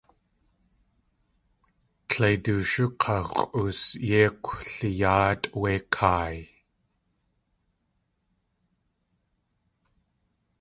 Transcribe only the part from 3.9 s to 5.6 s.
yéi kwliyáatʼ